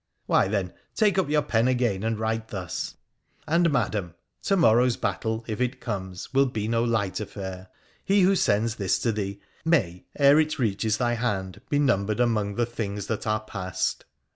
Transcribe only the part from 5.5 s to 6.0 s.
it